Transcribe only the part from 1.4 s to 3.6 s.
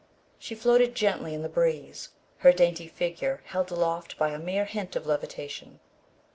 the breeze, her dainty figure